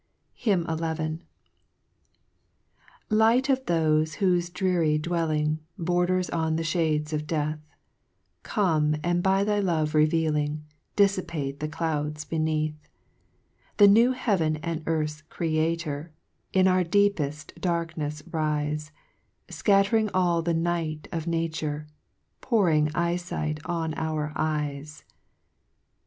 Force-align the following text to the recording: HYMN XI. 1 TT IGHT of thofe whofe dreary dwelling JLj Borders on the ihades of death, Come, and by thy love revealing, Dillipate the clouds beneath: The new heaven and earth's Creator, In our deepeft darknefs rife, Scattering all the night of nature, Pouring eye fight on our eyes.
HYMN 0.33 0.61
XI. 0.61 0.73
1 0.75 0.95
TT 0.97 1.23
IGHT 3.11 3.49
of 3.49 3.65
thofe 3.67 4.17
whofe 4.17 4.51
dreary 4.51 4.97
dwelling 4.97 5.59
JLj 5.59 5.61
Borders 5.85 6.27
on 6.31 6.55
the 6.55 6.63
ihades 6.63 7.13
of 7.13 7.27
death, 7.27 7.59
Come, 8.41 8.95
and 9.03 9.21
by 9.21 9.43
thy 9.43 9.59
love 9.59 9.93
revealing, 9.93 10.65
Dillipate 10.97 11.59
the 11.59 11.67
clouds 11.67 12.25
beneath: 12.25 12.89
The 13.77 13.87
new 13.87 14.13
heaven 14.13 14.55
and 14.63 14.81
earth's 14.87 15.21
Creator, 15.29 16.11
In 16.51 16.67
our 16.67 16.83
deepeft 16.83 17.59
darknefs 17.61 18.23
rife, 18.33 18.91
Scattering 19.51 20.09
all 20.15 20.41
the 20.41 20.55
night 20.55 21.07
of 21.11 21.27
nature, 21.27 21.85
Pouring 22.41 22.89
eye 22.95 23.17
fight 23.17 23.59
on 23.67 23.93
our 23.93 24.33
eyes. 24.35 25.03